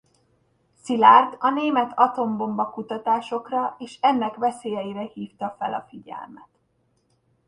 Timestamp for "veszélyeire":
4.35-4.99